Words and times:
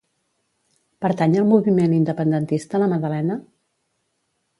Pertany 1.05 1.35
al 1.41 1.45
moviment 1.49 1.93
independentista 1.97 2.81
la 2.85 2.87
Madalena? 2.95 3.37